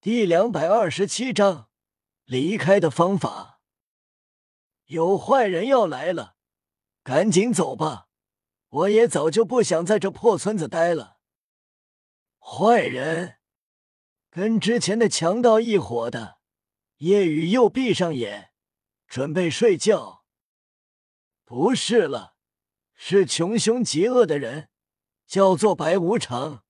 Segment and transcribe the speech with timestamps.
[0.00, 1.70] 第两百二十七章
[2.24, 3.60] 离开的方法。
[4.84, 6.36] 有坏人要来了，
[7.02, 8.08] 赶紧走吧！
[8.68, 11.18] 我也早就不想在这破村子待了。
[12.38, 13.38] 坏人，
[14.30, 16.38] 跟之前的强盗一伙的。
[16.98, 18.52] 夜雨又闭上眼，
[19.08, 20.24] 准备睡觉。
[21.44, 22.36] 不是了，
[22.94, 24.68] 是穷凶极恶的人，
[25.26, 26.62] 叫做白无常。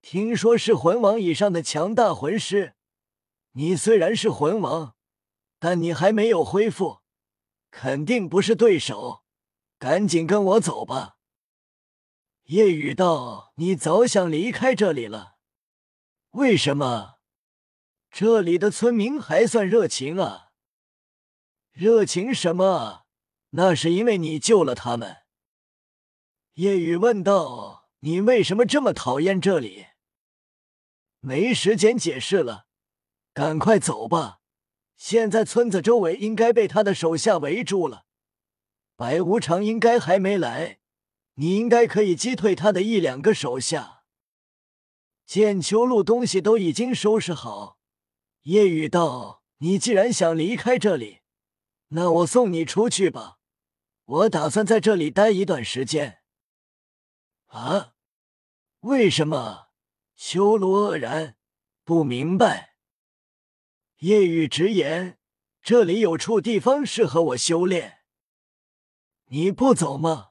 [0.00, 2.74] 听说是魂王以上的强大魂师，
[3.52, 4.94] 你虽然是魂王，
[5.58, 7.00] 但你还没有恢复，
[7.70, 9.24] 肯定不是对手。
[9.78, 11.18] 赶紧跟我走吧。
[12.44, 15.36] 夜雨道：“你早想离开这里了，
[16.30, 17.18] 为什么？
[18.10, 20.48] 这里的村民还算热情啊。
[21.72, 23.04] 热情什么？
[23.50, 25.18] 那是因为你救了他们。”
[26.54, 27.86] 夜雨问道。
[28.00, 29.87] 你为什么这么讨厌这里？
[31.20, 32.66] 没时间解释了，
[33.32, 34.40] 赶快走吧！
[34.96, 38.06] 现在村子周围应该被他的手下围住了，
[38.96, 40.80] 白无常应该还没来，
[41.34, 44.02] 你应该可以击退他的一两个手下。
[45.24, 47.78] 剑秋路东西都已经收拾好，
[48.42, 51.20] 夜雨道：“你既然想离开这里，
[51.88, 53.38] 那我送你出去吧。
[54.04, 56.22] 我打算在这里待一段时间。”
[57.48, 57.94] 啊？
[58.80, 59.67] 为什么？
[60.18, 61.36] 修罗愕然，
[61.84, 62.74] 不明白。
[63.98, 65.16] 夜雨直言
[65.62, 68.00] ：“这里有处地方适合我修炼。”
[69.30, 70.30] 你不走吗？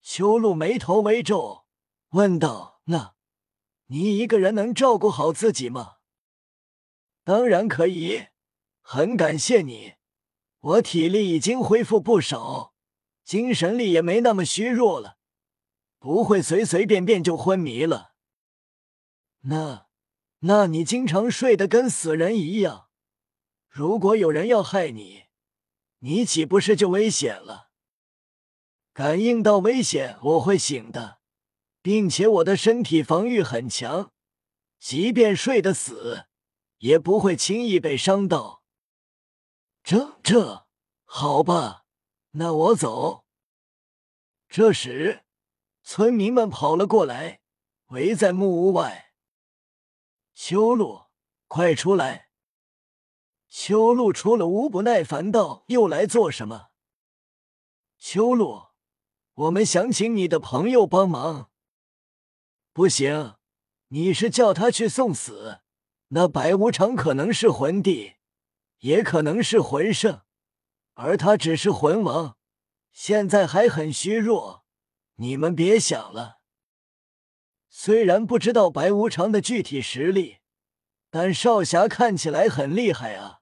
[0.00, 1.66] 修路眉头微皱，
[2.12, 3.14] 问道：“那，
[3.88, 5.96] 你一个人能照顾好自己吗？”
[7.22, 8.28] 当然可以，
[8.80, 9.96] 很感谢你。
[10.60, 12.72] 我体力已经恢复不少，
[13.22, 15.18] 精神力也没那么虚弱了。
[15.98, 18.15] 不会随随便便就昏迷了。
[19.48, 19.86] 那，
[20.40, 22.88] 那你经常睡得跟死人一样。
[23.68, 25.24] 如果有人要害你，
[25.98, 27.70] 你岂不是就危险了？
[28.92, 31.20] 感应到危险，我会醒的，
[31.80, 34.12] 并且我的身体防御很强，
[34.80, 36.26] 即便睡得死，
[36.78, 38.62] 也不会轻易被伤到。
[39.84, 40.66] 这这，
[41.04, 41.84] 好吧，
[42.32, 43.24] 那我走。
[44.48, 45.22] 这时。
[45.82, 47.42] 村民们跑了过来，
[47.90, 49.05] 围在木屋外。
[50.38, 51.06] 秋露，
[51.48, 52.28] 快出来！
[53.48, 56.68] 秋露出了无，不耐烦道：“又来做什么？”
[57.96, 58.68] 秋露，
[59.32, 61.50] 我们想请你的朋友帮忙。
[62.74, 63.36] 不行，
[63.88, 65.62] 你是叫他去送死。
[66.08, 68.16] 那白无常可能是魂帝，
[68.80, 70.20] 也可能是魂圣，
[70.92, 72.36] 而他只是魂王，
[72.92, 74.66] 现在还很虚弱。
[75.14, 76.40] 你们别想了。
[77.78, 80.38] 虽然不知道白无常的具体实力，
[81.10, 83.40] 但少侠看起来很厉害啊！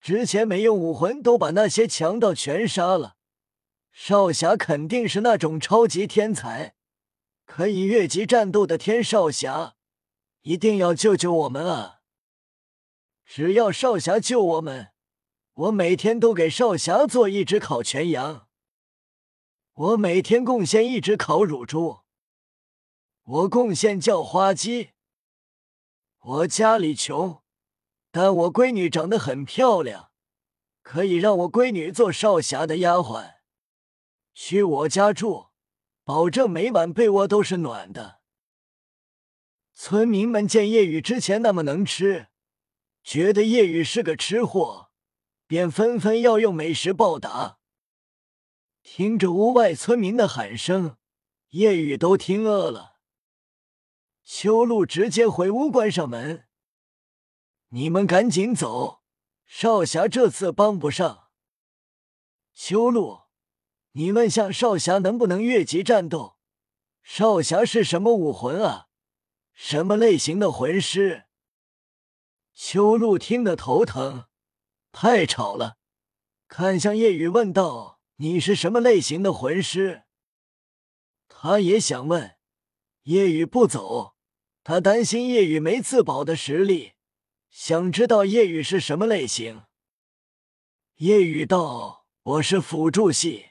[0.00, 3.16] 之前没用武魂都把那些强盗全杀了，
[3.90, 6.76] 少侠肯定是那种超级天才，
[7.44, 9.74] 可以越级战斗的天少侠，
[10.42, 11.98] 一定要救救我们啊！
[13.24, 14.92] 只要少侠救我们，
[15.54, 18.46] 我每天都给少侠做一只烤全羊。
[19.74, 22.02] 我每天贡献一只烤乳猪，
[23.26, 24.90] 我贡献叫花鸡。
[26.20, 27.42] 我家里穷，
[28.12, 30.12] 但我闺女长得很漂亮，
[30.80, 33.38] 可以让我闺女做少侠的丫鬟，
[34.32, 35.48] 去我家住，
[36.04, 38.20] 保证每晚被窝都是暖的。
[39.74, 42.28] 村民们见夜雨之前那么能吃，
[43.02, 44.92] 觉得夜雨是个吃货，
[45.48, 47.58] 便纷纷要用美食报答。
[48.84, 50.96] 听着屋外村民的喊声，
[51.48, 52.95] 夜雨都听饿了。
[54.26, 56.48] 修路直接回屋关上门
[57.70, 59.04] ：“你们赶紧走，
[59.46, 61.28] 少侠这次帮不上。”
[62.52, 63.20] 修路，
[63.92, 66.38] 你问下少侠能不能越级战斗？
[67.04, 68.88] 少侠是什么武魂啊？
[69.52, 71.26] 什么类型的魂师？
[72.52, 74.26] 修路听得头疼，
[74.90, 75.78] 太吵了，
[76.48, 78.00] 看向夜雨问道。
[78.16, 80.02] 你是什么类型的魂师？
[81.28, 82.36] 他也想问。
[83.04, 84.15] 夜雨不走，
[84.68, 86.94] 他担心夜雨没自保的实力，
[87.50, 89.62] 想知道夜雨是什么类型。
[90.96, 93.50] 夜雨道：“我是辅助系。”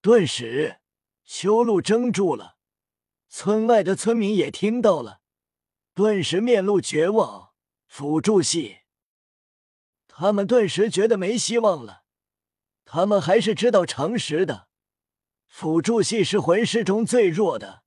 [0.00, 0.78] 顿时，
[1.24, 2.56] 修路怔住了，
[3.28, 5.22] 村外的村民也听到了，
[5.92, 7.50] 顿时面露绝望。
[7.88, 8.82] 辅助系，
[10.06, 12.04] 他们顿时觉得没希望了。
[12.84, 14.68] 他们还是知道常识的，
[15.48, 17.82] 辅助系是魂师中最弱的。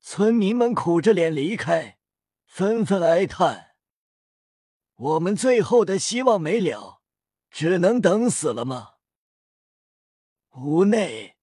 [0.00, 1.98] 村民们苦着脸离开，
[2.46, 3.74] 纷纷哀叹。
[4.94, 7.02] 我们最后的希望没了，
[7.50, 8.94] 只能等死了吗？
[10.56, 11.36] 屋内，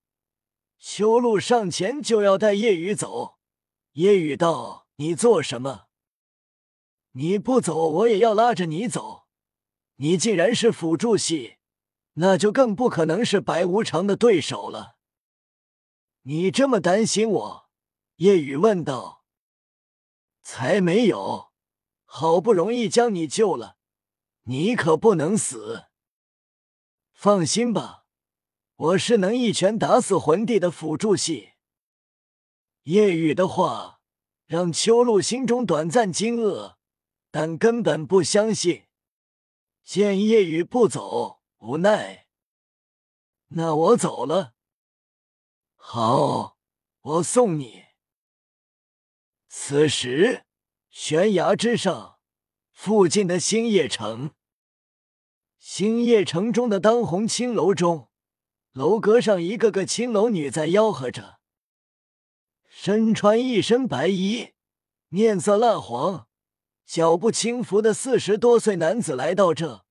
[0.78, 3.38] 修路上前就要带夜雨走。
[3.94, 5.88] 夜雨道：“你做什么？
[7.12, 9.28] 你不走，我也要拉着你走。
[9.98, 11.58] 你既然是辅助系，
[12.16, 14.98] 那就更不可能是白无常的对手了。
[16.24, 17.65] 你这么担心我？”
[18.16, 19.26] 夜雨问道。
[20.42, 21.52] “才没有，
[22.04, 23.78] 好不容易将你救了，
[24.44, 25.86] 你可不能死。
[27.14, 28.04] 放心吧。”
[28.78, 31.54] 我是能一拳打死魂帝的辅助系。
[32.84, 34.02] 夜雨的话
[34.48, 36.76] 让秋露心中短暂惊愕，
[37.32, 38.88] 但根本不相信。
[39.82, 42.28] 见夜雨不走，无奈。
[43.48, 44.56] 那我走了。
[45.78, 46.58] 好，
[47.00, 47.85] 我送你。
[49.58, 50.44] 此时，
[50.90, 52.20] 悬崖之上，
[52.72, 54.32] 附近的星夜城，
[55.58, 58.10] 星夜城中的当红青楼中。
[58.74, 61.40] 楼阁上，一个个青楼女在吆喝着，
[62.68, 64.52] 身穿一身白衣，
[65.08, 66.28] 面色蜡黄，
[66.86, 69.86] 脚步轻浮的四十多岁男子来到这，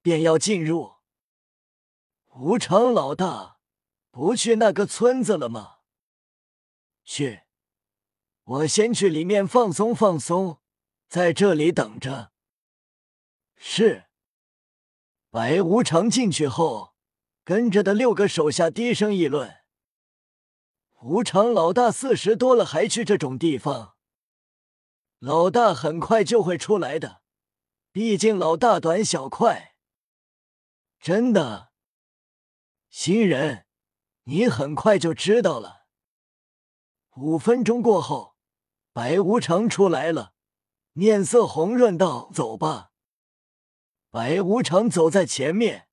[0.00, 0.94] 便要进入。
[2.34, 3.58] 无常老大，
[4.10, 5.80] 不去那个村子了吗？
[7.04, 7.41] 去，
[8.44, 10.60] 我先去里面放松放松，
[11.08, 12.32] 在这里等着。
[13.56, 14.06] 是。
[15.30, 16.92] 白无常进去后。
[17.44, 19.64] 跟着的六个手下低声议论
[21.02, 23.96] ：“无常老大四十多了，还去这种地方？
[25.18, 27.22] 老大很快就会出来的，
[27.90, 29.74] 毕竟老大短小快。
[31.00, 31.72] 真的，
[32.88, 33.66] 新人，
[34.22, 35.86] 你很快就知道了。”
[37.18, 38.31] 五分钟过后，
[38.92, 40.34] 白无常出来了，
[40.92, 42.92] 面色红润道：“走吧。”
[44.10, 45.88] 白无常走在前面。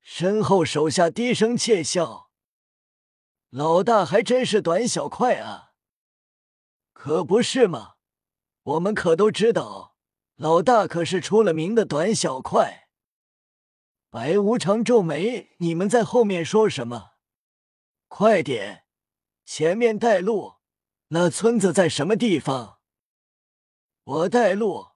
[0.00, 2.30] 身后手下低声窃笑
[3.50, 5.74] ：“老大还真是短小快啊！
[6.92, 7.94] 可不是嘛，
[8.64, 9.96] 我们可都知道，
[10.34, 12.88] 老大可是出了名的短小快。”
[14.10, 17.12] 白无常皱眉：“你们在后面说什么？
[18.08, 18.84] 快点，
[19.44, 20.56] 前面带路。
[21.14, 22.78] 那村子在什么地方？
[24.02, 24.92] 我带路。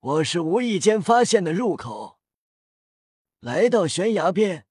[0.00, 2.18] 我是无意间发现的入口。”
[3.38, 4.66] 来到悬崖边，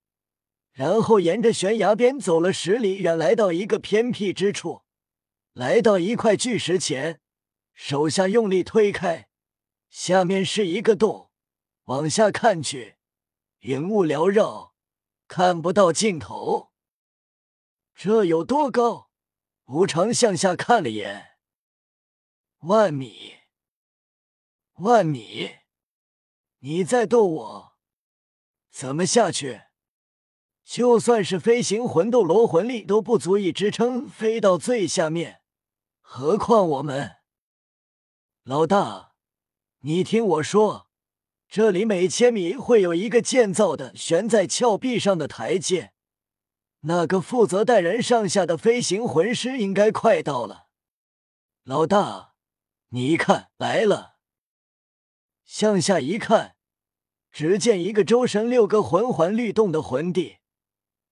[0.72, 4.82] 然后沿着悬崖边走了十里远，来到一个偏僻之处，
[5.54, 7.22] 来到一块巨石前，
[7.76, 9.30] 手下用力推开，
[9.92, 11.30] 下面是一个洞，
[11.84, 12.96] 往下看去，
[13.60, 14.74] 云雾缭绕，
[15.28, 16.72] 看不到尽头。
[17.94, 19.11] 这有多高？
[19.74, 21.38] 无常向下看了眼，
[22.64, 23.36] 万米，
[24.80, 25.50] 万米！
[26.60, 27.78] 你在逗我？
[28.70, 29.62] 怎么下去？
[30.66, 35.42] 就算是飞行魂斗罗魂力都不足以支撑飞到最下面，
[36.02, 37.20] 何况我们？
[38.44, 39.14] 老大，
[39.84, 40.90] 你听我说，
[41.48, 45.94] 这里每千米会有一个建造的悬在峭壁上的台阶，
[46.82, 50.68] 那个负责带人上下的飞行魂师应该快到了。
[51.64, 52.34] 老大，
[52.90, 54.18] 你一看来了。
[55.44, 56.56] 向下一看。
[57.32, 60.40] 只见一个周身六个魂环律动的魂帝，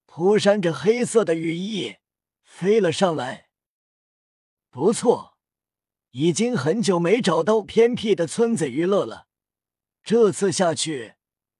[0.05, 1.95] 铺扇着黑色的羽翼，
[2.43, 3.47] 飞了上来。
[4.69, 5.37] 不错，
[6.11, 9.27] 已经很久没找到偏僻的村子娱乐了。
[10.03, 11.13] 这次下去，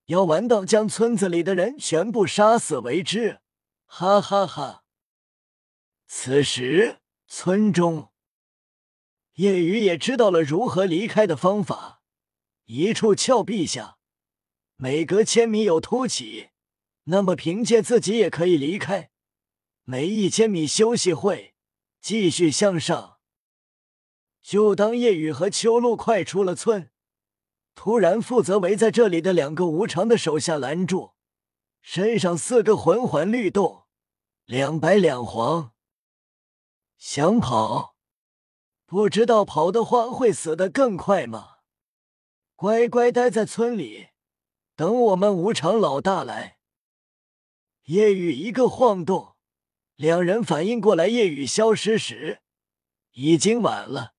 [0.08, 3.40] 要玩到将村子里的人全部杀死为止！
[3.92, 4.84] 哈哈哈。
[6.06, 8.12] 此时，村中，
[9.34, 12.02] 夜雨也知道了如何离开的方法。
[12.66, 13.98] 一处峭壁下。
[14.78, 16.52] 每隔千米有凸起，
[17.06, 19.10] 那么凭借自己也可以离开。
[19.84, 21.56] 每一千米休息会，
[22.00, 23.18] 继续向上。
[24.42, 26.92] 就当夜雨和秋露快出了村，
[27.74, 31.16] 突然负责围在这里的两个无常的手下拦住，
[31.82, 33.79] 身上四个魂环律动，
[34.50, 35.74] 两白两黄。
[36.98, 37.96] 想跑，
[38.88, 41.58] 不知道跑的话会死得更快吗？
[42.56, 44.08] 乖乖待在村里。
[44.76, 46.58] 等我们无常老大来，
[47.84, 49.36] 夜雨一个晃动，
[49.96, 52.42] 两人反应过来，夜雨消失时
[53.12, 54.16] 已经晚了。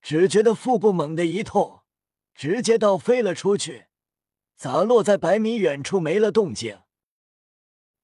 [0.00, 1.80] 只觉得腹部猛地一痛，
[2.36, 3.88] 直接倒飞了出去，
[4.54, 6.82] 砸落在百米远处，没了动静。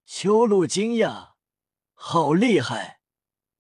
[0.05, 1.32] 秋露惊讶，
[2.05, 2.99] 好厉害，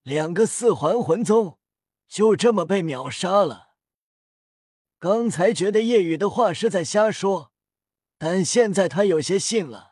[0.02, 1.60] 两个四环魂宗
[2.08, 3.76] 就这么被秒杀了。
[4.98, 7.52] 刚才觉得夜雨的话是在瞎说，
[8.18, 9.91] 但现在他有些信了。